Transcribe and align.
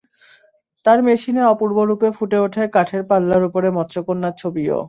তাঁর 0.85 0.99
মেশিনে 1.03 1.43
অপূর্ব 1.53 1.77
রূপে 1.89 2.07
ফুটে 2.17 2.37
ওঠে 2.45 2.63
কাঠের 2.75 3.03
পাল্লার 3.09 3.41
ওপরে 3.47 3.67
মৎস্যকন্যার 3.77 4.35
ছবিও। 4.41 4.77